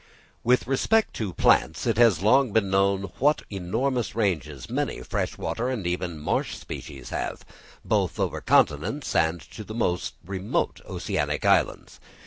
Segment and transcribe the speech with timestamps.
[0.43, 5.69] With respect to plants, it has long been known what enormous ranges many fresh water,
[5.69, 7.45] and even marsh species, have,
[7.85, 11.99] both over continents and to the most remote oceanic islands.